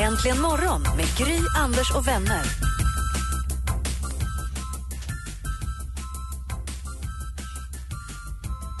[0.00, 2.42] Äntligen morgon med Gry, Anders och vänner.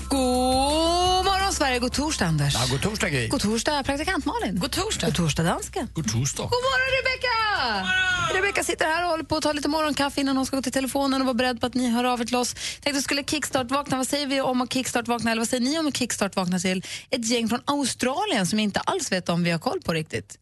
[0.08, 1.78] God morgon, Sverige.
[1.78, 2.54] God torsdag, Anders.
[2.54, 3.28] Ja, god torsdag, Gry.
[3.28, 4.58] God torsdag, praktikant Malin.
[4.58, 5.06] God torsdag.
[5.06, 5.88] God torsdag, dansken.
[5.94, 6.42] God torsdag.
[6.42, 7.88] God morgon, Rebecka!
[8.34, 10.72] Rebecka sitter här och håller på att ta lite morgonkaffe innan hon ska gå till
[10.72, 12.54] telefonen och vara beredd på att ni hör av er till oss.
[12.54, 13.96] Tänkte att skulle kickstart-vakna.
[13.96, 15.30] Vad säger vi om att kickstart-vakna?
[15.30, 19.12] Eller vad säger ni om att kickstart-vakna till ett gäng från Australien som inte alls
[19.12, 20.38] vet om vi har koll på riktigt?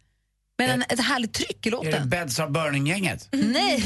[0.59, 2.09] Men en, ett härligt tryck i Är det låten.
[2.09, 3.29] Beds of Burning-gänget?
[3.33, 3.81] Nej!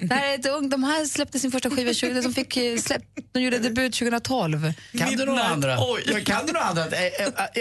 [0.00, 2.78] Det här är ett ung, de här släppte sin första skiva 20, de, fick eh,
[2.78, 4.72] släpp, de gjorde debut 2012.
[4.98, 5.78] Kan du några andra?
[6.06, 6.84] Jag kan du några andra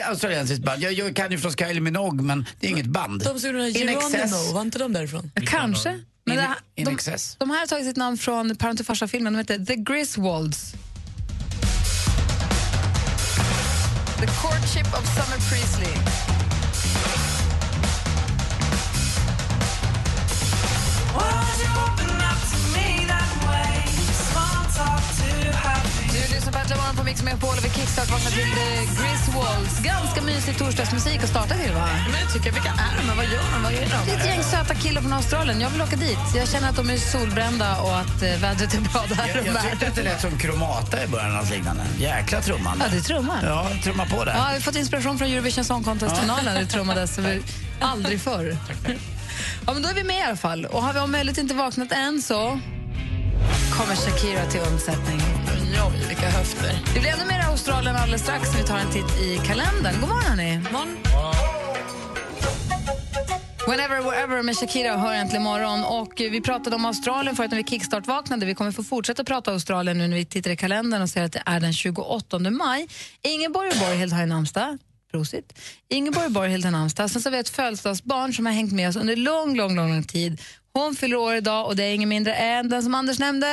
[0.05, 0.81] australiensiskt band?
[0.81, 3.23] Jag, jag kan ju förstås Kylie Minogue, men det är inget band.
[3.23, 5.31] De som gjorde den In här var inte de därifrån?
[5.45, 5.99] Kanske.
[6.25, 6.45] Men In,
[6.75, 7.35] in de, excess.
[7.39, 9.33] de här har tagit sitt namn från Parent och farsa-filmen.
[9.33, 10.73] De heter The Griswolds.
[14.19, 16.26] The Courtship of Summer Priestley.
[26.97, 28.51] På Mix Megapol och vi kickstart vaknar till
[28.97, 29.79] Griswolds.
[29.83, 31.87] Ganska mysig torsdagsmusik att starta till, va?
[32.11, 33.17] Men jag tycker, vilka är de?
[33.17, 33.63] Vad gör de?
[33.63, 33.97] Vad är de?
[34.05, 35.61] Det är ett gäng söta killar från Australien.
[35.61, 36.19] Jag vill åka dit.
[36.35, 39.27] Jag känner att de är solbrända och att eh, vädret är bra där.
[39.35, 39.69] Jag, jag är.
[39.69, 41.83] tyckte att det lät som Kromata i början av liknande.
[41.97, 42.85] Jäkla trummande.
[42.85, 43.39] Ja, det trummar.
[43.43, 44.33] Ja, trumma på där.
[44.33, 46.55] Ja, vi har fått inspiration från Eurovision Song Contest-finalen.
[46.55, 47.19] Det trummades
[47.79, 48.57] aldrig förr.
[49.67, 50.65] Ja, men då är vi med i alla fall.
[50.65, 52.59] Och har vi om möjligt inte vaknat än så
[53.71, 55.19] kommer Shakira till undsättning.
[55.87, 56.71] Oj, vilka höfter.
[56.93, 59.93] Det blir ännu mer Australien alldeles strax när vi tar en titt i kalendern.
[59.99, 60.59] God morgon, hörni.
[60.71, 60.97] Morgon.
[63.67, 65.83] Whenever, wherever med Shakira hör äntligen morgon.
[65.83, 68.45] Och vi pratade om Australien förut när vi kickstart-vaknade.
[68.45, 71.33] Vi kommer få fortsätta prata Australien nu när vi tittar i kalendern och ser att
[71.33, 72.87] det är den 28 maj.
[73.21, 74.77] Ingeborg Borghild har ju namnsdag.
[75.11, 75.59] Prosit.
[75.89, 77.09] Ingeborg Borghild har namnsdag.
[77.09, 79.89] Sen så har vi ett födelsedagsbarn som har hängt med oss under lång, lång, lång,
[79.89, 80.41] lång tid.
[80.73, 83.47] Hon fyller år idag och det är ingen mindre än den som Anders nämnde.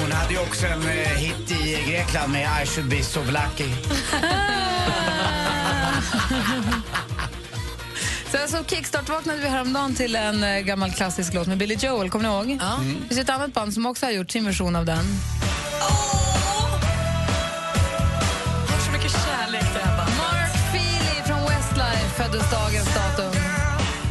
[0.00, 3.72] Hon hade ju också en eh, hit i Grekland med I should be so lucky.
[8.30, 12.10] Sen så kickstart-vaknade vi häromdagen till en eh, gammal klassisk låt med Billy Joel.
[12.10, 12.58] Kommer ni ihåg?
[12.60, 12.78] Ja.
[13.02, 15.04] Det finns ett annat band som också har gjort sin version av den.
[20.18, 23.32] Mark Feely från Westlife föddes dagens datum.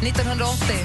[0.04, 0.76] 1980.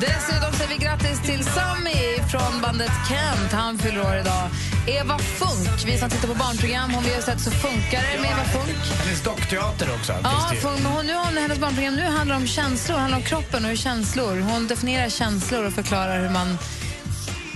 [0.00, 3.52] Dessutom säger vi grattis till Sami från bandet Kent.
[3.52, 4.50] Han fyller år idag.
[4.86, 8.30] Eva Funk, vi som tittar på barnprogram, hon vi har sett så funkar det med
[8.30, 8.76] Eva Funk.
[9.04, 10.12] Hennes dockteater också.
[10.22, 13.64] Ja, men hon, nu har hon, hennes barnprogram nu handlar om känslor, handlar om kroppen
[13.64, 14.40] och hur känslor.
[14.40, 16.58] Hon definierar känslor och förklarar hur man...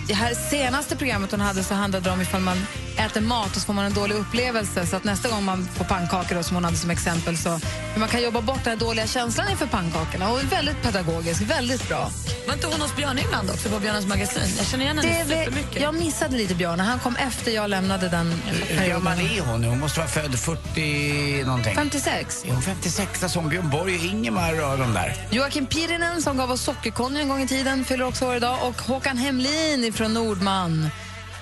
[0.08, 2.66] Det här senaste programmet hon hade så handlade det om ifall man
[2.98, 4.86] äter mat och så får man en dålig upplevelse.
[4.86, 7.50] Så att nästa gång man får pannkakor, då, som hon hade som exempel, så
[7.92, 10.30] hur man kan jobba bort den här dåliga känslan inför pannkakorna.
[10.32, 12.10] Och väldigt pedagogisk, väldigt bra.
[12.46, 14.54] Var inte hon hos Björn ibland också på Björnens magasin?
[14.58, 15.82] Jag känner igen henne supermycket.
[15.82, 18.32] jag missade lite Björn, han kom efter jag lämnade den
[18.68, 19.64] Hur gammal är hon?
[19.64, 21.74] Hon måste vara född 40 någonting.
[21.74, 22.44] 56.
[22.44, 25.14] Är hon 56 som Björn Borg och Ingemar och de där?
[25.30, 28.82] Joakim Pirinen som gav oss Sockerkonny en gång i tiden fyller också år idag och
[28.82, 30.90] Håkan Hemlin från Nordman.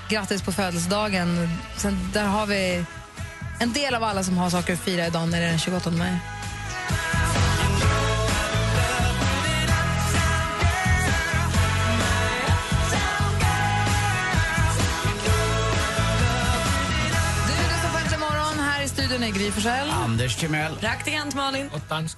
[0.09, 1.49] Grattis på födelsedagen.
[1.77, 2.85] Sen där har vi
[3.61, 5.91] en del av alla som har saker att fira idag när det är den 28
[5.91, 6.19] maj.
[17.47, 18.59] Du lyssnar på Äntligen morgon.
[18.59, 19.91] Här i studion är Gry Forssell.
[19.91, 20.77] Anders Timell.
[20.77, 21.71] Praktikant Malin.
[21.91, 22.17] Måns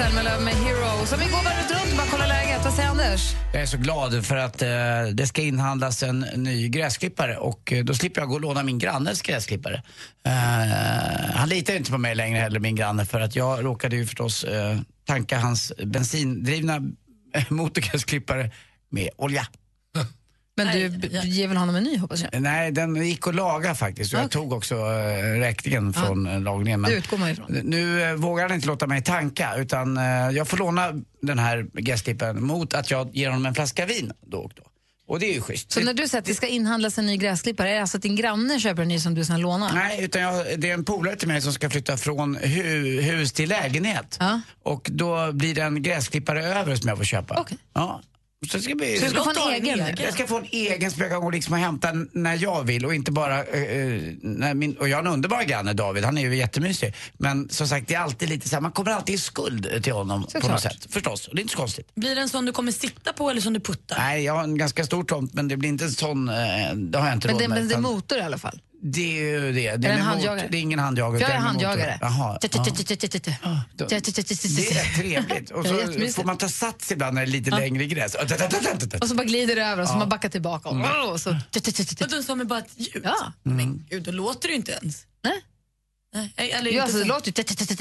[0.00, 1.06] Zelmerlöw med Hero.
[1.06, 2.64] Som vi går varvet runt och bara kollar läget.
[2.64, 3.34] Vad säger Anders?
[3.52, 4.68] Jag är så glad för att eh,
[5.12, 8.78] det ska inhandlas en ny gräsklippare och eh, då slipper jag gå och låna min
[8.78, 9.82] grannes gräsklippare.
[10.26, 14.06] Eh, han litar inte på mig längre heller, min granne, för att jag råkade ju
[14.06, 16.80] förstås eh, tanka hans bensindrivna
[17.48, 18.50] motorgräsklippare
[18.90, 19.46] med olja.
[20.56, 21.22] Men du Nej, b- ja.
[21.22, 22.42] ger väl honom en ny hoppas jag?
[22.42, 24.14] Nej, den gick att laga faktiskt.
[24.14, 26.82] Och jag tog också äh, räkningen från äh, lagningen.
[26.82, 27.46] Det utgår man ifrån.
[27.64, 30.92] Nu äh, vågar han inte låta mig tanka utan äh, jag får låna
[31.22, 34.62] den här gräsklipparen mot att jag ger honom en flaska vin då och då.
[35.08, 35.72] Och det är ju schysst.
[35.72, 38.02] Så när du säger att det ska inhandlas en ny gräsklippare, är det alltså att
[38.02, 39.72] din granne köper en ny som du sen lånar?
[39.72, 43.32] Nej, utan jag, det är en polare till mig som ska flytta från hu, hus
[43.32, 44.16] till lägenhet.
[44.20, 44.40] Ja.
[44.62, 47.40] Och då blir det en gräsklippare över som jag får köpa.
[47.40, 47.58] Okej.
[47.74, 48.00] Ja.
[48.48, 48.98] Så ska bli...
[48.98, 49.80] Så du ska få en egen?
[49.80, 49.96] egen.
[50.04, 52.86] Jag ska få en egen som jag kan gå liksom och hämta när jag vill
[52.86, 53.44] och inte bara...
[53.44, 56.94] eh, eh, när min, och jag har en underbar granne David, han är ju jättemysig.
[57.18, 59.92] Men som sagt, det är alltid lite så här, man kommer alltid i skuld till
[59.92, 60.50] honom på Såklart.
[60.52, 60.86] något sätt.
[60.90, 61.94] Förstås, och det är inte så konstigt.
[61.94, 63.98] Blir det en sån du kommer sitta på eller som du puttar?
[63.98, 66.34] Nej, jag har en ganska stor tomt men det blir inte en sån, eh,
[66.74, 67.58] det har jag inte Men råd det, med.
[67.58, 68.60] men det är motor i alla fall.
[68.82, 69.76] Det är ju det.
[69.76, 70.48] Det är, en handjagare?
[70.50, 71.20] Det är ingen handjagare.
[71.20, 71.98] Jag är handjagare.
[72.00, 72.38] Jaha.
[72.40, 72.48] Det
[74.78, 75.50] är trevligt.
[75.50, 78.14] Och så får man ta sats ibland när det är lite längre gräs.
[79.00, 80.68] Och så bara glider det över och så man backar tillbaka.
[80.68, 81.10] Och, Mm.
[81.10, 83.06] och så, Och sa med bara ett ljud?
[83.42, 85.02] Men gud, då låter det ju inte ens.
[85.24, 85.40] Nej.
[86.14, 87.32] Nej, eller ja, inte så det låter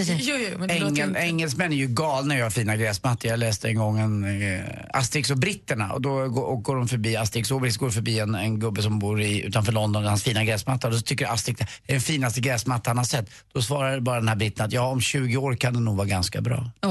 [0.03, 0.15] ju...
[0.19, 1.19] Jo, jo, men det låter ju Engel, inte.
[1.19, 3.31] engelsmän är ju galna att ha fina gräsmattor.
[3.31, 6.87] Jag läste en gång en, eh, Asterix och britterna och då går, och går de
[6.87, 10.23] förbi, Asterix och Obelix går förbi en, en gubbe som bor i, utanför London, hans
[10.23, 10.87] fina gräsmatta.
[10.87, 13.29] Och då tycker Asterix det är den finaste gräsmatta han har sett.
[13.53, 16.07] Då svarar bara den här britten att ja, om 20 år kan det nog vara
[16.07, 16.71] ganska bra.
[16.81, 16.89] Åh!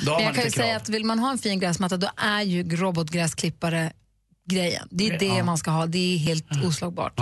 [0.00, 2.10] Då har Men jag kan ju säga att vill man ha en fin gräsmatta då
[2.16, 3.92] är ju robotgräsklippare
[4.50, 4.88] grejen.
[4.90, 5.44] Det är det Ja.
[5.44, 5.86] man ska ha.
[5.86, 7.20] Det är helt oslagbart.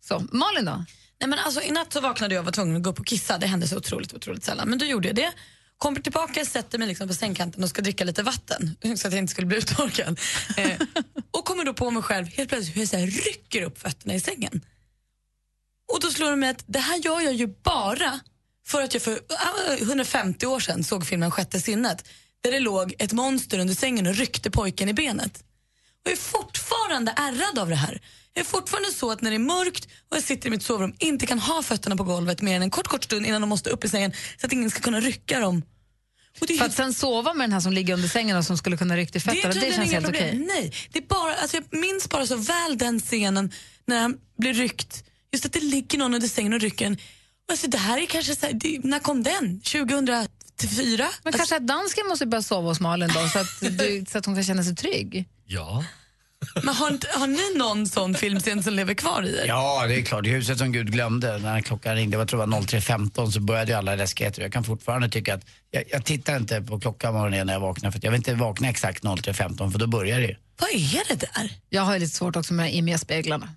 [0.00, 0.84] Så, Malin då?
[1.20, 3.06] Nej, men alltså, I natt så vaknade jag och var tvungen att gå upp och
[3.06, 3.38] kissa.
[3.38, 4.68] Det hände så otroligt, otroligt sällan.
[4.68, 5.32] Men då gjorde jag det.
[5.78, 9.18] Kommer tillbaka, sätter mig liksom på sängkanten och ska dricka lite vatten så att jag
[9.22, 10.20] inte skulle bli uttorkad.
[10.56, 10.80] Eh,
[11.30, 14.14] och kommer då på mig själv helt plötsligt hur jag så här rycker upp fötterna
[14.14, 14.60] i sängen.
[15.92, 18.20] Och då slår det mig att det här gör jag ju bara
[18.66, 22.08] för att jag för ah, 150 år sedan såg filmen Sjätte sinnet
[22.40, 25.36] där det låg ett monster under sängen och ryckte pojken i benet.
[26.04, 28.00] Och jag är fortfarande ärrad av det här.
[28.38, 30.94] Jag är fortfarande så att när det är mörkt och jag sitter i mitt sovrum
[30.98, 33.70] inte kan ha fötterna på golvet mer än en kort, kort stund innan de måste
[33.70, 35.62] upp i sängen så att ingen ska kunna rycka dem.
[36.40, 38.44] Och det är För att sen sova med den här som ligger under sängen och
[38.44, 40.46] som skulle kunna rycka i det fötterna, det, tydligen känns helt okej.
[40.48, 43.52] Nej, det är bara, alltså jag minns bara så väl den scenen
[43.86, 45.04] när han blir ryckt.
[45.32, 46.98] Just att det ligger någon under sängen och rycker en.
[47.50, 49.60] Alltså det här är kanske så här, det, när kom den?
[49.60, 50.28] 2004?
[50.96, 54.18] Men Alltså, kanske att dansken måste börja sova hos Malin då, så att, du, så
[54.18, 55.28] att hon kan känna sig trygg.
[55.46, 55.84] Ja.
[56.54, 59.44] Men har, har ni någon sån filmscen som lever kvar i er?
[59.46, 60.26] Ja, det är klart.
[60.26, 63.72] I huset som Gud glömde, när klockan ringde, jag tror det var 03.15, så började
[63.72, 64.42] ju alla läskigheter.
[64.42, 67.90] Jag kan fortfarande tycka att, jag, jag tittar inte på klockan morgonen när jag vaknar,
[67.90, 70.36] för jag vill inte vakna exakt 03.15, för då börjar det ju.
[70.60, 71.52] Vad är det där?
[71.68, 73.48] Jag har ju lite svårt också med de här immiga speglarna.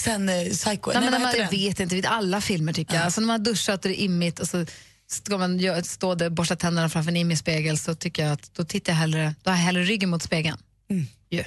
[0.00, 1.60] Sen eh, Psycho, Nej, nej, men när vad man, heter jag den?
[1.60, 3.04] vet inte, vid alla filmer tycker jag.
[3.04, 4.66] Alltså när man har duschat och det är immigt och så
[5.06, 8.54] ska man stå där och borsta tänderna framför en immig spegel så tycker jag att
[8.54, 10.58] då tittar jag hellre, då har jag hellre ryggen mot spegeln.
[10.90, 11.06] Mm.
[11.30, 11.44] Ju.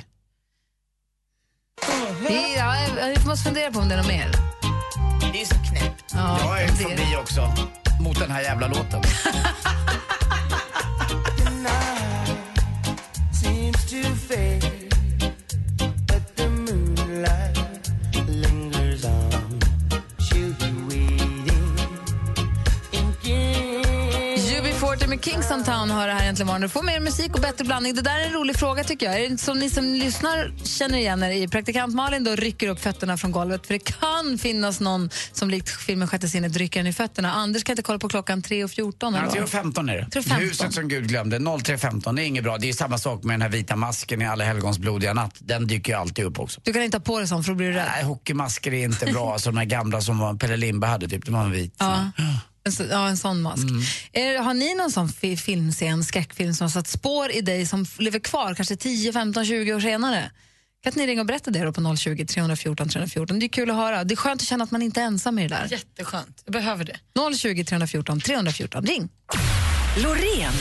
[1.81, 2.75] Det är, ja,
[3.09, 4.31] jag måste fundera på om det är något mer.
[5.31, 6.13] Det är ju så knäppt.
[6.15, 7.53] Ja, Jag är det förbi också,
[8.01, 9.01] mot den här jävla låten.
[25.13, 26.61] med Kingston Town hör det här äntligen morgon.
[26.61, 27.95] Du får mer musik och bättre blandning.
[27.95, 29.39] Det där är en rolig fråga tycker jag.
[29.39, 31.47] Som ni som lyssnar känner igen er i?
[31.47, 35.69] Praktikant Malin då rycker upp fötterna från golvet för det kan finnas någon som likt
[35.69, 37.33] filmen Sjätte sinnet rycker den i fötterna.
[37.33, 39.63] Anders kan inte kolla på klockan 3.14 eller Ja, vad?
[39.73, 40.19] 3.15 är det.
[40.19, 40.39] 3.15.
[40.39, 42.57] Huset som Gud glömde, 03.15, det är inget bra.
[42.57, 45.35] Det är samma sak med den här vita masken i Alla helgons blodiga natt.
[45.39, 46.61] Den dyker ju alltid upp också.
[46.63, 47.87] Du kan inte ha på dig sån för då blir du rädd.
[47.95, 49.33] Nej, hockeymasker är inte bra.
[49.33, 51.75] Alltså de här gamla som Pelle Lindberg hade typ, det var en vit.
[51.77, 52.11] Ja.
[52.65, 53.67] En, ja, en sån mask.
[54.13, 57.85] Är, har ni någon sån fi, filmscen, skräckfilm som har satt spår i dig som
[57.97, 60.31] lever kvar kanske 10, 15, 20 år senare?
[60.83, 63.39] Kan inte ni ringa och berätta det då på 020 314 314?
[63.39, 64.03] Det är kul att höra.
[64.03, 65.67] Det är skönt att känna att man inte är ensam i det där.
[65.71, 66.41] Jätteskönt.
[66.45, 66.97] Jag behöver det.
[67.37, 68.85] 020 314 314.
[68.85, 69.09] Ring!
[70.03, 70.53] Loreen.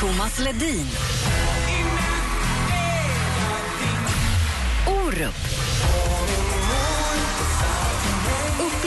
[0.00, 0.86] Thomas Ledin.
[4.88, 5.63] Orup.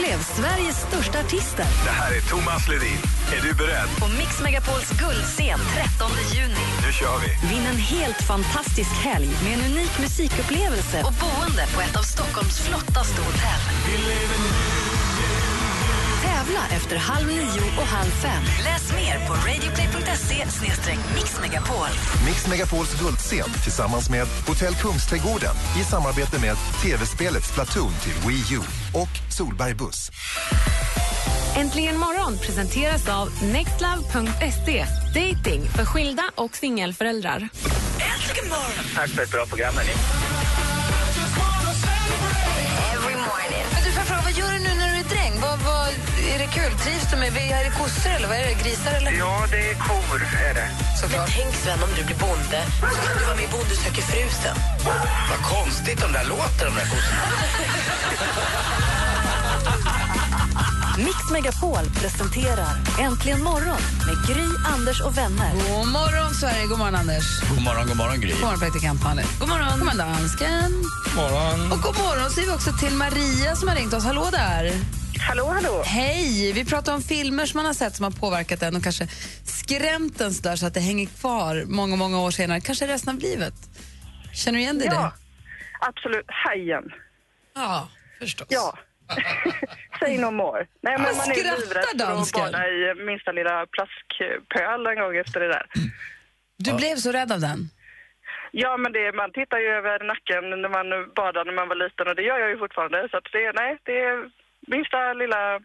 [0.08, 2.98] Upplev Sveriges största artister Det här är Thomas Ledin.
[3.36, 3.88] Är du beredd?
[4.00, 6.66] på Mix Megapols guldscen 13 juni.
[6.86, 7.48] Nu kör vi.
[7.48, 12.58] Vinn en helt fantastisk helg med en unik musikupplevelse och boende på ett av Stockholms
[12.60, 13.62] flottaste hotell.
[16.48, 18.42] Tävla efter halv nio och halv fem.
[18.64, 20.46] Läs mer på radioplay.se
[21.14, 21.88] mixmegapol.
[22.26, 28.60] Mix Megapols guldscen tillsammans med Hotell Kungsträdgården i samarbete med tv-spelet Splatoon till Wii U
[28.94, 30.10] och Solberg Buss.
[31.56, 34.86] Äntligen morgon presenteras av nextlove.se.
[35.14, 37.48] Dating för skilda och singelföräldrar.
[38.14, 38.84] Äntligen morgon!
[38.94, 39.74] Tack för ett bra program.
[39.74, 39.92] Hörni.
[43.74, 44.77] Men du, får fråga, vad gör du nu
[46.38, 46.72] är det kul?
[46.84, 48.56] Trivs du med är det kossor eller vad är det?
[48.62, 49.12] Grisar eller?
[49.12, 50.18] Ja, det är kor,
[50.48, 50.68] är det.
[51.00, 51.30] Såklart.
[51.36, 54.56] Tänk Sven om du blir bonde så kan du vara med i Bonde söker frusen.
[55.30, 57.22] Vad konstigt de där låter, de där kossorna.
[60.98, 65.52] Mix Megapol presenterar Äntligen morgon med Gry, Anders och vänner.
[65.52, 66.66] God morgon, Sverige.
[66.66, 67.40] God morgon, Anders.
[67.50, 68.32] God morgon, god morgon Gry.
[68.32, 69.26] God morgon, praktikant Malin.
[69.40, 69.78] God morgon.
[69.78, 70.70] God morgon, dansken.
[71.16, 71.72] Morgon.
[71.72, 74.04] Och god morgon säger vi också till Maria som har ringt oss.
[74.04, 74.72] Hallå där.
[75.28, 75.82] Hallå, hallå.
[75.84, 76.52] Hej!
[76.52, 79.06] Vi pratar om filmer som man har sett som har påverkat en och kanske
[79.44, 83.14] skrämt en så där så att det hänger kvar många, många år senare, kanske resten
[83.14, 83.54] av livet.
[84.34, 85.12] Känner du igen dig i Ja, det?
[85.88, 86.26] absolut.
[86.28, 86.84] Hajen.
[87.54, 87.88] Ja,
[88.20, 88.46] förstås.
[88.50, 88.78] Ja.
[90.00, 90.66] Say no more.
[90.86, 95.16] Nej, men Vad man är livrädd för att bada i minsta lilla plaskpöl en gång
[95.16, 95.66] efter det där.
[96.66, 97.60] Du blev så rädd av den?
[98.52, 100.86] Ja, men det, man tittar ju över nacken när man
[101.20, 103.08] badade när man var liten och det gör jag ju fortfarande.
[103.10, 104.16] Så att det, nej, det är
[104.68, 105.60] minsta lilla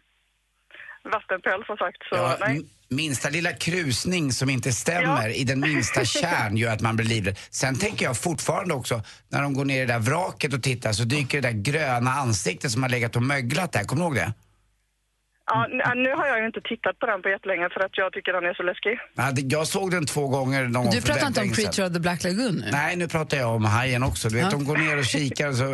[1.12, 1.98] vattenpöl som sagt.
[2.08, 2.62] Så Ja, nej.
[2.88, 7.38] minsta lilla krusning som inte stämmer i den minsta kärn gör att man blir livrädd.
[7.50, 10.92] Sen tänker jag fortfarande också, när de går ner i det där vraket och tittar
[10.92, 13.84] så dyker det där gröna ansiktet som har legat och möglat där.
[13.84, 14.32] Kommer du ihåg det?
[15.46, 18.32] Ja, nu har jag ju inte tittat på den på jättelänge för att jag tycker
[18.32, 18.98] den är så läskig.
[19.16, 21.44] Ja, det- Jag såg den två gånger någon gång Du för pratar väldigt inte om
[21.44, 21.64] länge sedan.
[21.64, 22.68] Creature of the Black Lagoon nu?
[22.72, 24.28] Nej, nu pratar jag om hajen också.
[24.28, 24.50] Du vet, Ja.
[24.50, 25.64] de går ner och kikar och så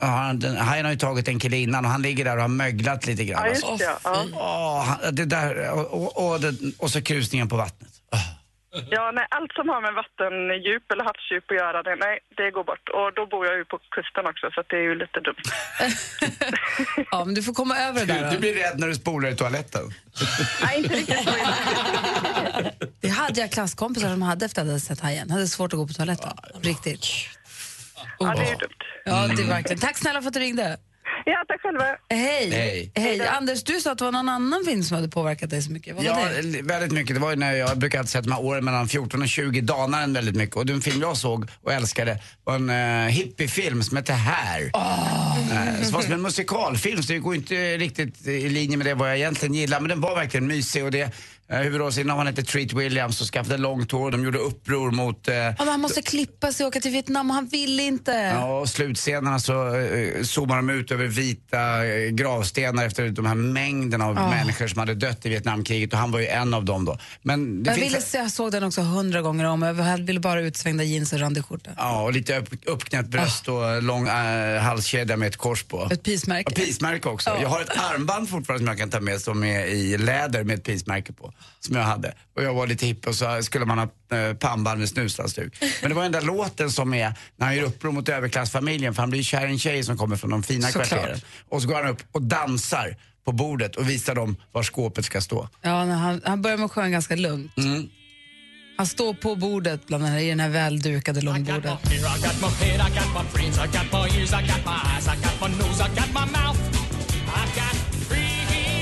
[0.00, 2.42] har han, den, hajen har ju tagit en kille innan och han ligger där och
[2.42, 3.42] har möglat lite grann.
[3.44, 3.92] Ja, just Alltså, det.
[4.04, 4.24] Ja.
[4.34, 5.86] Åh, det där, och,
[6.18, 7.88] och, och, det, och så krusningen på vattnet.
[8.90, 12.64] Ja, nej, allt som har med vattendjup eller havsdjup att göra, det, nej, det går
[12.64, 12.88] bort.
[12.88, 15.44] Och då bor jag ju på kusten också, så att det är ju lite dumt.
[17.10, 18.30] Ja, men du får komma över det där.
[18.30, 18.40] Du då.
[18.40, 19.82] blir rädd när du spolar i toaletten.
[20.62, 21.30] nej, inte riktigt så.
[23.00, 25.30] Det hade jag klasskompisar som hade efter att de hade sett Hajen.
[25.30, 26.30] Hade svårt att gå på toaletten.
[26.62, 27.06] Riktigt.
[28.18, 28.70] Ja, det är ju dumt.
[29.04, 29.80] Ja, det är verkligen.
[29.80, 30.78] Tack snälla för att du ringde.
[31.30, 31.84] Ja, tack själva.
[32.10, 32.50] Hej.
[32.50, 32.92] Hej.
[32.94, 33.26] Hej.
[33.26, 35.96] Anders, du sa att det var någon annan film som hade påverkat dig så mycket.
[35.96, 36.38] Vad var Ja, det?
[36.38, 37.16] l- väldigt mycket.
[37.16, 39.28] Det var ju när jag brukar alltid säga att de här åren mellan 14 och
[39.28, 40.56] 20 danar en väldigt mycket.
[40.56, 44.70] Och den film jag såg och älskade var en uh, hippiefilm som hette Här.
[44.74, 48.94] Eh, som var som en musikalfilm så det går inte riktigt i linje med det
[48.94, 49.80] vad jag egentligen gillar.
[49.80, 51.10] Men den var verkligen mysig och det uh,
[51.56, 54.10] huvudrollsinnehavaren hette Treat Williams och skaffade långt hår.
[54.10, 57.34] De gjorde uppror mot uh, Ja, han måste klippa sig och åka till Vietnam och
[57.34, 58.12] han vill inte.
[58.12, 63.34] Ja, och slutscenerna så uh, zoomar de ut över vita eh, gravstenar efter de här
[63.34, 64.30] mängden av Ah.
[64.30, 66.98] människor som hade dött i Vietnamkriget och han var ju en av dem då.
[67.22, 69.62] Men jag, ville se, jag såg den också hundra gånger om.
[69.62, 71.70] Jag ville bara utsvängda jeans och randig skjorta.
[71.76, 73.52] Ja, och lite upp, uppknäppt bröst Ah.
[73.76, 75.88] och lång äh, halskedja med ett kors på.
[75.92, 76.46] Ett pismärke.
[76.50, 77.30] Och pismärke också.
[77.30, 77.38] Ja.
[77.42, 80.58] Jag har ett armband fortfarande som jag kan ta med som är i läder med
[80.58, 81.32] ett pismärke på.
[81.60, 82.14] Som jag hade.
[82.36, 85.62] Och jag var lite hipp och så skulle man ha äh, pannband med snushalsduk.
[85.80, 89.02] Men det var den där låten som är när han gör uppror mot överklassfamiljen för
[89.02, 90.88] han blir kär i en tjej som kommer från de fina Såklart.
[90.88, 91.20] kvarteren.
[91.48, 95.20] Och så går han upp och dansar på bordet och visar dem var skåpet ska
[95.20, 95.48] stå.
[95.62, 97.56] Ja, han, han börjar med att sjunga ganska lugnt.
[97.56, 97.88] Mm.
[98.76, 101.78] Han står på bordet bland den här, i den här väldukade långbordet.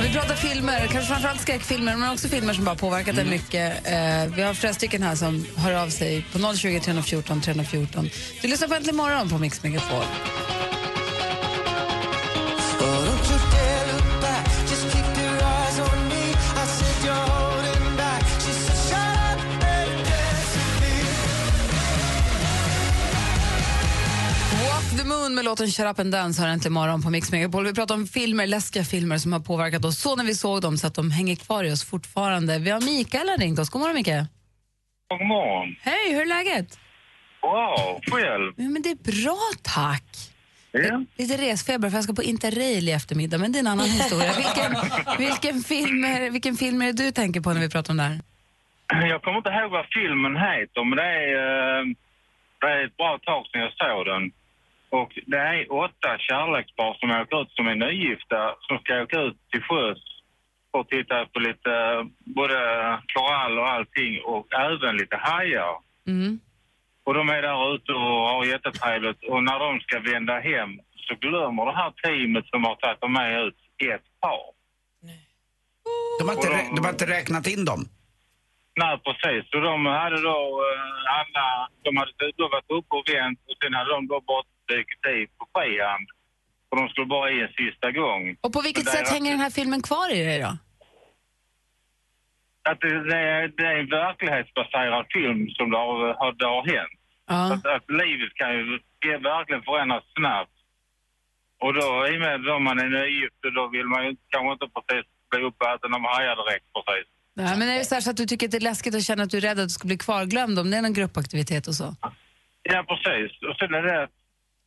[0.06, 3.86] Vi pratar filmer, kanske framförallt skräckfilmer, men också filmer som bara påverkat en mycket.
[3.86, 8.10] Eh, vi har flera stycken här som hör av sig på 020 314 314.
[8.42, 10.04] Du lyssnar på Äntligen morgon på Mix Megapol.
[25.26, 27.64] Moon med låten Shut up and dance hör äntligen morgon på Mix Megapol.
[27.64, 30.76] Vi pratar om filmer, läskiga filmer som har påverkat oss så när vi såg dem
[30.76, 32.58] så att de hänger kvar i oss fortfarande.
[32.58, 33.70] Vi har Mikael har ringt oss.
[33.70, 34.24] God morgon Mikael.
[35.10, 35.76] God morgon.
[35.82, 36.78] Hej, hur är läget?
[37.42, 38.52] Wow, själv?
[38.56, 40.10] Ja, men det är bra tack.
[40.72, 41.04] Ja.
[41.18, 44.32] Lite resfeber för jag ska på Interrail i eftermiddag, men det är en annan historia.
[44.44, 44.70] Vilken,
[45.18, 48.02] vilken, film är, vilken film är det du tänker på när vi pratar om det
[48.02, 48.20] här?
[49.12, 51.84] Jag kommer inte ihåg vad filmen heter, men det är, eh,
[52.60, 54.32] det är ett bra tag sedan jag såg den.
[54.90, 59.36] Och det är åtta kärlekspar som åker ut som är nygifta som ska åka ut
[59.50, 60.02] till sjöss
[60.70, 62.02] och titta på lite, eh,
[62.38, 62.56] både
[63.14, 65.74] korall och allting och även lite hajar.
[66.06, 66.40] Mm.
[67.04, 70.70] Och de är där ute och har jättetrevligt och när de ska vända hem
[71.08, 73.56] så glömmer det här teamet som har tagit dem med ut
[73.94, 74.44] ett par.
[76.18, 77.80] De har inte, rä- de har inte räknat in dem.
[78.80, 79.50] Nej, precis.
[79.50, 83.74] Så de hade då eh, alla, de hade då varit uppe och vänt och sen
[83.74, 86.08] hade de då bara dykt i på frihand.
[86.68, 88.36] Och de skulle bara i en sista gång.
[88.40, 90.52] Och på vilket sätt hänger den här filmen kvar i dig då?
[92.70, 96.64] att det, det, är, det är en verklighetsbaserad film som det har, har, det har
[96.76, 96.98] hänt.
[97.26, 97.54] Ja.
[97.54, 98.78] Att, att livet kan ju
[99.30, 100.56] verkligen förändras snabbt.
[101.64, 104.68] Och då i och med att man är nygift, då vill man ju kanske inte
[104.74, 107.08] precis bli uppäten av hajar direkt precis.
[107.36, 109.02] Nej, men är det så, här så att du tycker att det är läskigt och
[109.02, 111.66] känner att du är rädd att du ska bli kvarglömd om det är någon gruppaktivitet
[111.66, 111.94] och så?
[112.62, 113.30] Ja, precis.
[113.48, 114.08] Och sen är det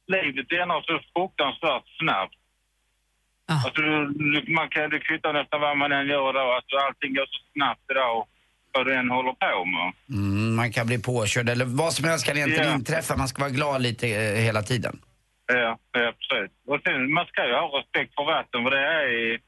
[0.07, 2.35] livet ändras så fruktansvärt snabbt.
[3.47, 6.39] Alltså, du, du, man kan, det kvittar nästan vad man än gör då.
[6.57, 8.27] Alltså, allting går så snabbt idag,
[8.73, 9.87] vad du än håller på med.
[10.09, 12.75] Mm, man kan bli påkörd eller vad som helst kan egentligen Ja.
[12.75, 13.17] inträffa.
[13.17, 14.99] Man ska vara glad lite eh, hela tiden.
[15.47, 16.51] Ja, ja, precis.
[16.67, 19.39] Och sen, man ska ju ha respekt för vatten, för det är...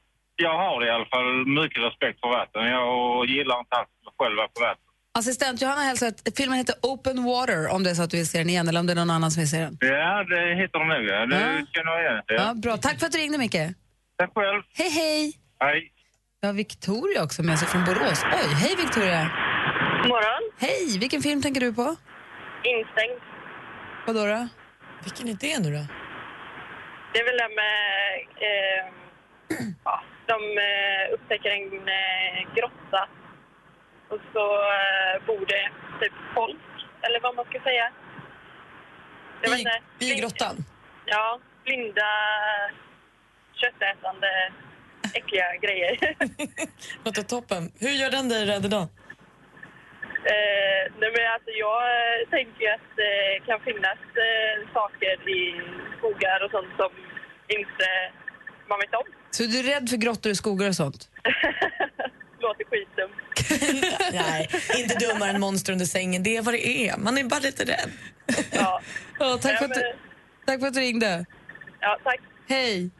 [0.46, 1.30] Jag har i alla fall
[1.60, 2.62] mycket respekt för vatten.
[2.66, 4.84] Jag gillar inte alls själv på vatten.
[5.18, 8.28] Assistent Johanna hälsar att filmen heter Open Water om det är så att du vill
[8.28, 9.78] se den igen eller om det är någon annan som vill se den.
[9.80, 11.04] Ja, det hittar de nog.
[11.04, 11.26] Ja.
[11.26, 12.22] Det känner igen.
[12.26, 12.34] Ja.
[12.34, 12.54] Ja.
[12.54, 12.76] bra.
[12.76, 13.64] Tack för att du ringde, Micke.
[14.18, 14.62] Tack själv.
[14.78, 15.32] Hej, hej!
[15.60, 15.92] Hej.
[16.40, 18.24] Vi har Victoria också med sig från Borås.
[18.24, 19.30] Oj, hej Victoria!
[20.08, 20.42] morgon.
[20.58, 20.98] Hej!
[20.98, 21.96] Vilken film tänker du på?
[22.64, 23.20] Instängd.
[24.06, 24.26] Vad då?
[24.26, 24.48] då?
[25.04, 25.84] Vilken är det nu då?
[27.12, 27.82] Det är väl det med...
[28.48, 28.82] Eh,
[29.84, 33.08] ja, de eh, upptäcker en eh, grotta
[34.08, 36.56] och så eh, bor det typ folk,
[37.02, 37.92] eller vad man ska säga.
[39.42, 39.80] Jag inte.
[39.98, 40.56] I grottan?
[41.06, 42.10] Ja, blinda,
[43.54, 44.52] köttätande,
[45.14, 45.98] äckliga grejer.
[47.04, 47.72] Låter toppen.
[47.80, 48.88] Hur gör den dig rädd idag?
[50.24, 51.82] Eh, nej men alltså jag
[52.30, 55.60] tänker att det kan finnas eh, saker i
[55.98, 56.90] skogar och sånt som
[57.48, 57.88] inte
[58.72, 59.06] man vet om.
[59.30, 61.08] Så du är rädd för grottor i skogar och sånt?
[62.40, 63.16] Låter skitdumt.
[64.12, 64.48] Nej,
[64.78, 66.22] inte dummare än monster under sängen.
[66.22, 66.96] Det är vad det är.
[66.98, 67.90] Man är bara lite rädd.
[68.52, 68.80] Ja.
[69.18, 69.98] Ja, tack, för att du, men-
[70.46, 71.26] tack för att du ringde.
[71.80, 72.20] Ja, tack.
[72.48, 72.90] Hej!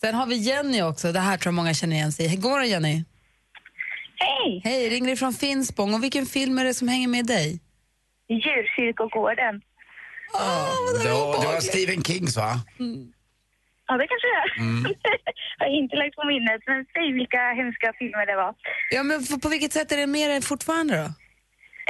[0.00, 1.12] Sen har vi Jenny också.
[1.12, 2.36] Det här tror jag många känner igen sig i.
[2.36, 3.04] God morgon, Jenny.
[4.16, 4.60] Hej!
[4.64, 5.94] Hej, ringer ifrån Finspång.
[5.94, 7.60] Och vilken film är det som hänger med dig?
[8.28, 9.60] Djurkyrkogården.
[11.02, 12.60] det, var, det var Stephen Kings va?
[13.88, 14.50] Ja, det kanske det är.
[14.66, 14.94] Mm.
[15.58, 18.54] Jag har inte lagt på minnet, men säg vilka hemska filmer det var.
[18.96, 21.08] Ja, men på, vilket sätt är det med dig fortfarande då?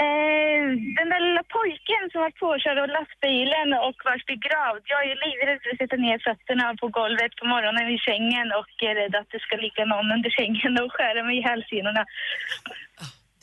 [0.05, 0.65] Eh,
[0.99, 4.85] den där lilla pojken som var påkörd av lastbilen och vars begravd.
[4.93, 8.47] Jag är ju livrädd för att sätta ner fötterna på golvet på morgonen i sängen
[8.61, 12.03] och är rädd att det ska ligga någon under sängen och skära mig i hälsenorna.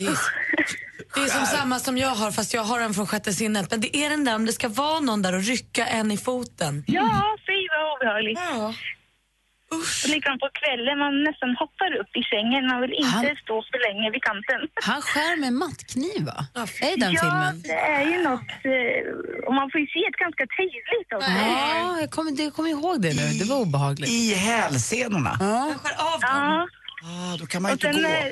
[0.01, 0.17] Det är,
[1.15, 3.71] det är som samma som jag har, fast jag har den från sjätte sinnet.
[3.71, 6.17] Men det är den där om det ska vara någon där och rycka en i
[6.17, 6.83] foten.
[6.87, 8.39] Ja, fy vad obehagligt.
[9.73, 12.61] Och likadant på kvällen, man nästan hoppar upp i sängen.
[12.71, 14.59] Man vill inte Han- stå för länge vid kanten.
[14.89, 16.39] Han skär med mattkniv, va?
[16.89, 17.61] är den ja, filmen?
[17.61, 18.51] det är ju något...
[18.73, 21.31] Eh, och man får ju se det ganska tydligt också.
[21.31, 23.25] Ja, jag kommer, jag kommer ihåg det nu.
[23.39, 24.09] Det var obehagligt.
[24.09, 25.33] I hälsenorna?
[25.39, 25.73] Ja.
[26.21, 26.67] Ja.
[27.03, 28.31] Ah, då kan man ju Och inte sen gå.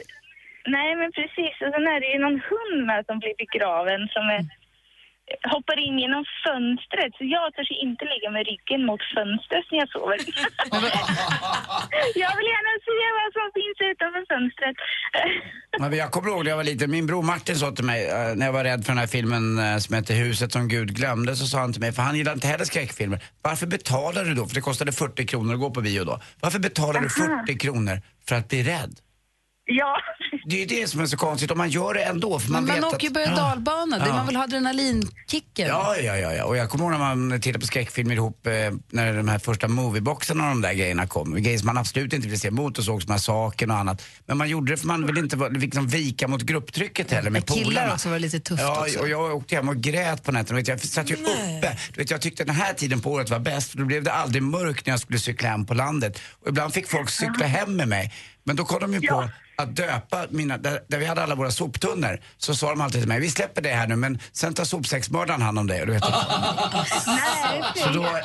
[0.77, 1.55] Nej, men precis.
[1.63, 4.41] Och sen är det ju någon hund med som blir begraven som är,
[5.53, 7.12] hoppar in genom fönstret.
[7.17, 10.17] Så jag törs inte ligga med ryggen mot fönstret när jag sover.
[12.23, 14.75] jag vill gärna se vad som finns utanför fönstret.
[15.79, 18.36] Men jag kommer ihåg när jag var liten, min bror Martin sa till mig eh,
[18.36, 21.36] när jag var rädd för den här filmen eh, som heter Huset som Gud glömde
[21.36, 23.19] så sa han till mig, för han gillar inte heller skräckfilmer.
[23.41, 24.45] Varför betalar du då?
[24.47, 26.19] För det kostade 40 kronor att gå på bio då.
[26.39, 27.43] Varför betalar du Aha.
[27.47, 28.95] 40 kronor för att bli rädd?
[29.69, 29.95] Ja.
[30.45, 32.65] Det är ju det som är så konstigt, om man gör det ändå för man,
[32.65, 33.99] Man, vet åker ju berg och dalbana.
[33.99, 34.13] Det- Ja.
[34.13, 35.67] Man vill ha adrenalinkicken.
[35.67, 36.43] Ja, ja, ja, ja.
[36.45, 38.53] Och jag kommer ihåg när man tittade på skräckfilmer ihop eh,
[38.91, 41.43] när de här första movieboxarna och de där grejerna kom.
[41.43, 44.01] Grejer som man absolut inte ville se, Motorsågsmassakern och annat.
[44.25, 47.55] Men man gjorde det för man ville inte liksom vika mot grupptrycket heller med Men
[47.58, 47.93] killar polarna.
[47.93, 48.99] också var lite tufft Ja, också.
[48.99, 50.58] och jag åkte hem och grät på nätterna.
[50.58, 51.77] Vet Jag satt ju uppe.
[51.93, 54.13] Du vet, jag tyckte den här tiden på året var bäst för då blev det
[54.13, 56.19] aldrig mörkt när jag skulle cykla hem på landet.
[56.41, 58.13] Och ibland fick folk cykla hem med mig.
[58.43, 61.52] Men då kom de ju på att döpa mina, där, där vi hade alla våra
[61.52, 64.63] soptunnor, så sa de alltid till mig, vi släpper det här nu men sen tar
[64.63, 65.82] sopsäcksmördaren hand om det.
[65.82, 66.04] Och Du vet,
[67.08, 68.19] Nej, så då,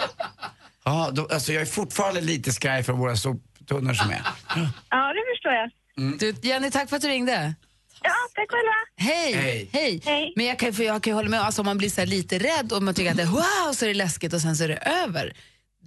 [0.84, 4.22] ja, då, alltså jag är fortfarande lite skraj för våra soptunnor som är.
[4.90, 5.70] ja, det förstår jag.
[6.18, 7.54] Du, Jenny, tack för att du ringde.
[8.02, 8.72] Ja, tack själva.
[8.96, 9.68] Hej!
[9.72, 10.00] Hej.
[10.04, 10.32] Hej.
[10.36, 12.06] Men jag kan, för jag kan ju hålla med, alltså, om man blir så här
[12.06, 14.56] lite rädd och man tycker att det är wow så är det läskigt och sen
[14.56, 15.32] så är det över.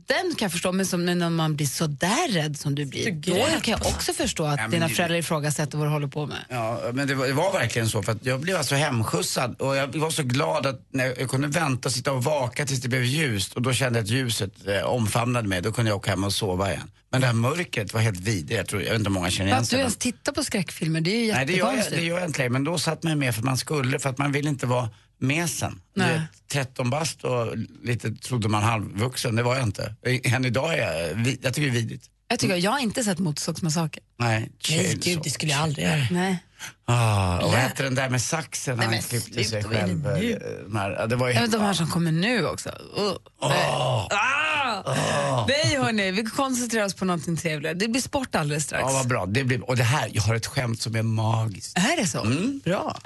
[0.08, 3.12] Den kan jag förstå, men som när man blir så där rädd som du blir,
[3.12, 6.26] då kan jag också förstå att men dina det- föräldrar ifrågasätter vad du håller på
[6.26, 6.38] med.
[6.50, 9.76] Ja, men det var, det var verkligen så för att jag blev alltså hemskjutsad och
[9.76, 12.90] jag var så glad att när jag kunde vänta och sitta och vaka tills det
[12.90, 15.62] blev ljust och då kände jag att ljuset eh, omfamnade mig.
[15.62, 16.92] Då kunde jag åka hem och sova igen.
[17.12, 18.52] Men det här mörkret var helt vidrigt.
[18.58, 19.80] Jag, tror, jag vet inte om många känner igen Att du sig.
[19.80, 22.02] ens tittar på skräckfilmer, det är ju Nej, det gör, jag, jättekonstigt.
[22.02, 22.50] det gör jag inte längre.
[22.50, 24.90] Men då satt man med för att man skulle, för att man vill inte vara
[25.20, 25.82] mesen.
[25.96, 26.14] Nej.
[26.14, 29.96] vet, 13 bast och lite trodde man halvvuxen, det var jag inte.
[30.24, 32.06] Än idag är jag, jag tycker det är vidrigt.
[32.30, 34.04] Jag, tycker, jag har inte sett Motorsågsmassakern.
[34.20, 35.22] Nej, Nej, gud, så.
[35.24, 36.08] det skulle jag aldrig göra.
[36.12, 36.44] Nej.
[36.86, 38.78] Ah, och vad hette den där med saxen?
[38.78, 40.08] Nej, Han klippte sig själv.
[40.08, 40.20] eh,
[40.66, 41.34] de här- Det var ju...
[41.34, 42.70] Ja, men de här som kommer nu också.
[42.70, 43.14] Uh.
[43.42, 44.08] Åh.
[44.10, 45.46] Ah!
[45.48, 47.76] Nej, hörni, vi koncentrerar oss på någonting trevligare.
[47.76, 48.82] Det blir sport alldeles strax.
[48.88, 49.26] Ja, vad bra.
[49.26, 49.70] Det blir...
[49.70, 51.78] Och det här, jag har ett skämt som är magiskt.
[51.78, 52.22] Är det så?
[52.24, 52.62] Mm.
[52.64, 52.98] Bra.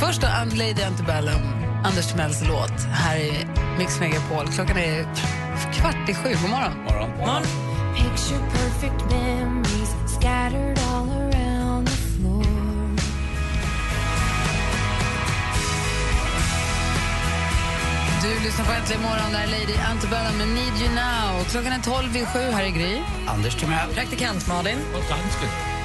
[0.00, 1.40] Först då, Lady Antebellum,
[1.84, 2.80] Anders Timells låt.
[2.92, 3.46] Här i
[3.78, 4.46] Mix Megapol.
[4.48, 5.02] Klockan är
[5.72, 6.28] kvart i sju.
[6.42, 6.72] God morgon.
[7.18, 7.42] Morgon.
[7.96, 12.44] Picture perfect memories scattered all around the floor.
[18.22, 21.44] Du lyssnar på Äntligen morgon, där är Lady Antebellum med Need You Now.
[21.44, 22.50] Klockan är tolv i sju.
[22.52, 22.98] Här är Gry.
[23.26, 23.94] Anders Timell.
[23.94, 24.78] Praktikant Malin.
[24.94, 25.79] Och dansken.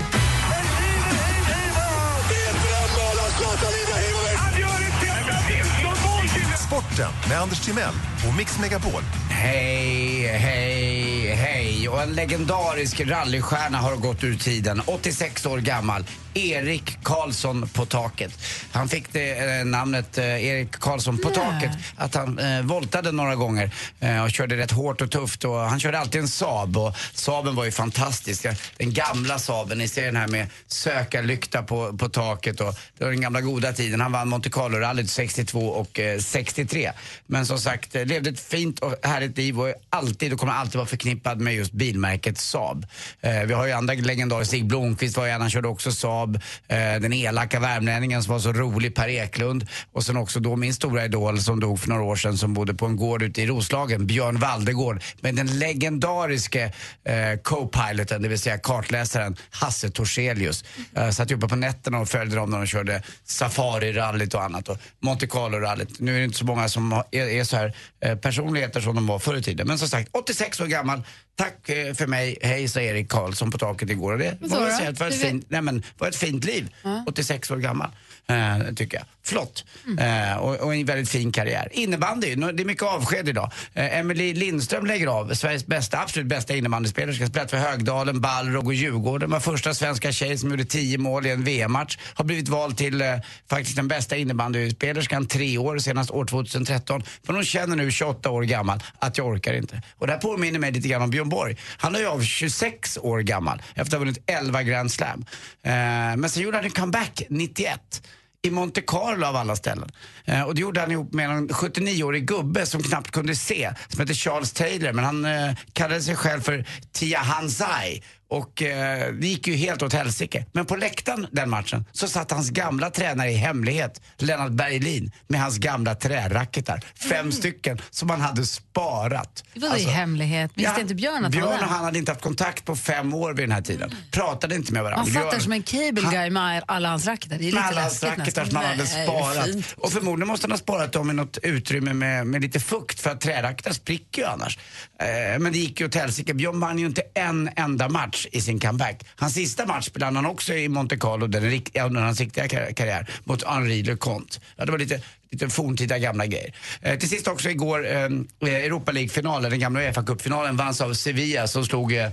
[6.68, 7.94] Sporten med Anders Timell
[8.28, 9.02] och Mix Megapol.
[9.30, 11.75] Hej, hej, hej.
[11.88, 14.82] Och en legendarisk rallystjärna har gått ur tiden.
[14.86, 16.06] 86 år gammal.
[16.36, 18.40] Erik Karlsson på taket.
[18.72, 21.38] Han fick det eh, namnet eh, Erik Karlsson på Nej.
[21.38, 25.44] taket att han eh, voltade några gånger eh, och körde rätt hårt och tufft.
[25.46, 28.46] Och han körde alltid en Saab och Saaben var ju fantastisk.
[28.78, 33.12] Den gamla Saaben, ni ser den här med sökarlykta på, på taket och det var
[33.12, 34.02] den gamla goda tiden.
[34.02, 36.92] Han vann Monte Carlo-rallyt 62 och eh, 63.
[37.28, 40.76] Men som sagt, eh, levde ett fint och härligt liv och alltid och kommer alltid
[40.76, 42.86] vara förknippad med just bilmärket Saab.
[43.22, 46.36] Eh, vi har ju andra legendarer, Stig Blomqvist var ju en, han körde också Saab.
[46.68, 49.68] Eh, den elaka värmlänningen som var så rolig, Per Eklund.
[49.92, 52.74] Och sen också då min stora idol som dog för några år sedan som bodde
[52.74, 55.04] på en gård ute i Roslagen, Björn Valdegård.
[55.22, 60.64] Men den legendariske eh, co-piloten, det vill säga kartläsaren, Hasse Torselius.
[60.96, 64.78] Eh, satt uppe på nätterna och följde dem när de körde Safari-rallyt och annat och
[65.00, 66.00] Monte Carlo-rallyt.
[66.00, 69.08] Nu är det inte så många som är, är så här eh, personligheter som de
[69.08, 69.68] var förr i tiden.
[69.68, 71.02] Men som sagt, 86 år gammal.
[71.36, 72.38] Tack eh, för mig.
[72.42, 74.14] Hej, sa Erik Karlsson på taket igår.
[74.14, 76.70] Och det var, ett fint, nej, men, var ett fint liv.
[77.08, 77.90] 86 år gammal,
[78.28, 79.06] eh, tycker jag.
[79.24, 79.66] Flott.
[80.00, 81.68] Eh, och, och en väldigt fin karriär.
[81.72, 83.52] Innebandy, det är mycket avsked idag.
[83.74, 85.34] Eh, Emily Lindström lägger av.
[85.34, 87.16] Sveriges bästa, absolut bästa innebandyspelare.
[87.16, 89.30] Ska spela för Högdalen, Balrog och Djurgården.
[89.30, 91.98] Var första svenska tjej som gjorde 10 mål i en VM-match.
[92.14, 93.08] Har blivit vald till eh,
[93.50, 97.04] faktiskt den bästa innebandyspelerskan tre år, senast år 2013.
[97.26, 99.82] För hon känner nu, 28 år gammal, att jag orkar inte.
[99.98, 101.58] Och det här påminner mig lite grann om Björn Borg.
[101.78, 105.26] Han är ju av 26 år gammal efter att ha vunnit 11 Grand Slam.
[105.64, 105.72] Eh,
[106.18, 108.02] men sen gjorde han en comeback 91
[108.46, 109.92] i Monte Carlo av alla ställen.
[110.26, 114.00] Eh, och det gjorde han ihop med en 79-årig gubbe som knappt kunde se, som
[114.00, 114.94] hette Charles Taylor.
[114.94, 118.04] Men han eh, kallade sig själv för Tia Hanzai.
[118.36, 120.46] Och eh, det gick ju helt åt helsike.
[120.52, 125.42] Men på läktaren den matchen så satt hans gamla tränare i hemlighet, Lennart Berglin, med
[125.42, 126.82] hans gamla träracketar.
[127.10, 129.44] Fem stycken som han hade sparat.
[129.56, 130.52] Vadå i hemlighet?
[130.56, 133.14] Visste Ja, inte Björn att Björn han och han hade inte haft kontakt på fem
[133.14, 133.96] år vid den här tiden.
[134.12, 135.04] Pratade inte med varandra.
[135.04, 137.38] Man fattar Björn- som en cable Han- guy med alla hans racketar.
[137.38, 139.46] Det är lite alla hans racketar som han hade sparat.
[139.46, 139.76] fint.
[139.78, 143.10] Och förmodligen måste han ha sparat dem i något utrymme med, med lite fukt för
[143.10, 144.58] att träracketar spricker ju annars.
[145.00, 146.34] Eh, men det gick ju åt helsike.
[146.34, 149.06] Björn vann ju inte en enda match i sin comeback.
[149.16, 152.74] Hans sista match spelade han också i Monte Carlo, den ja, under hans riktiga kar-
[152.74, 154.40] karriär, mot Henri Leconte.
[154.56, 155.02] Ja, det var lite
[155.36, 156.54] lite forntida gamla grejer.
[156.82, 160.94] Eh, till sist också igår, eh, eh Europa League-finalen, den gamla Uefa Cup-finalen vanns av
[160.94, 162.10] Sevilla som slog eh,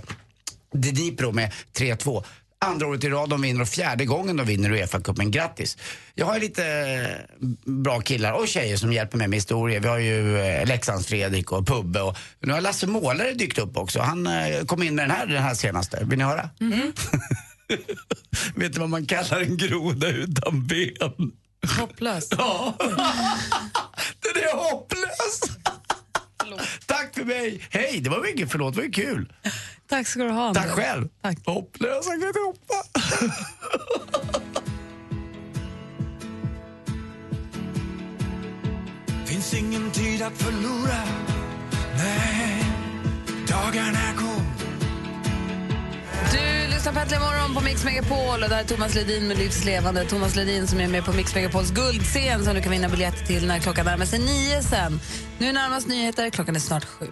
[0.71, 2.23] De Dnipro med 3-2.
[2.63, 5.29] Andra året i rad de vinner och fjärde gången de vinner Uefa-cupen.
[5.29, 5.77] Grattis!
[6.15, 9.79] Jag har lite eh, bra killar och tjejer som hjälper mig med historier.
[9.79, 13.99] Vi har ju eh, Leksands-Fredrik och Pubbe och nu har Lasse Målare dykt upp också.
[13.99, 16.03] Han eh, kom in med den här, den här senaste.
[16.03, 16.49] Vill ni höra?
[18.55, 21.31] Vet du vad man kallar en groda utan ben?
[21.79, 22.29] Hopplös.
[22.37, 22.73] Ja.
[24.19, 25.41] Den är hopplös!
[26.85, 27.61] Tack för mig!
[27.69, 29.33] Hej, det var mycket förlåt, det var ju kul.
[29.93, 30.53] Tack ska du ha.
[30.53, 30.75] Tack Anders.
[30.75, 31.09] själv.
[31.21, 31.37] Tack.
[31.45, 32.83] Hopplös, jag kan inte hoppa.
[39.25, 41.03] Finns ingen tid att förlora
[41.97, 42.65] Nej,
[43.47, 44.52] dagarna går
[46.31, 49.65] Du lyssnar på Äntligen morgon på Mix Megapol och där är Thomas Ledin med Livs
[49.65, 50.05] levande.
[50.05, 53.47] Thomas Ledin som är med på Mix Megapols guldscen som du kan vinna biljetter till
[53.47, 54.99] när klockan närmar sig nio sen.
[55.37, 57.05] Nu är närmast nyheter, klockan är snart sju.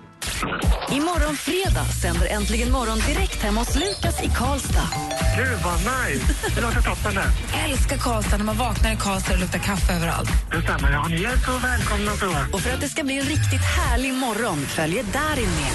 [0.91, 4.89] Imorgon fredag sänder Äntligen morgon direkt hemma hos Lukas i Karlstad.
[5.37, 6.33] Gud, vad nice!
[6.55, 7.57] Det låter toppen det.
[7.69, 10.29] Älskar Karlstad när man vaknar i Karlstad och luktar kaffe överallt.
[10.51, 10.91] Detsamma.
[10.91, 12.35] Ja, ni är så välkomna så.
[12.53, 15.71] Och för att det ska bli en riktigt härlig morgon följer Darin med.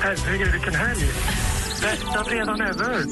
[0.00, 1.04] Herregud, vilken helg!
[1.86, 3.04] Bästa fredagen ever!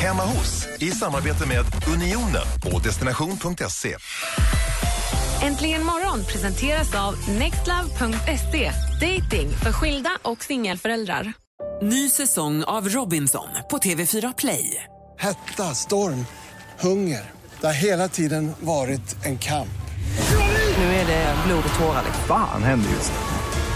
[0.00, 3.96] Hemma hos i samarbete med Unionen och destination.se.
[5.42, 8.72] Äntligen morgon presenteras av nextlove.se.
[9.00, 11.32] Dating för skilda och singelföräldrar.
[11.82, 14.84] Ny säsong av Robinson på TV4 Play.
[15.18, 16.26] Hetta, storm,
[16.80, 17.30] hunger.
[17.60, 19.80] Det har hela tiden varit en kamp.
[20.76, 22.04] Nu är det blod och tårar.
[22.28, 23.29] Fan händer just nu.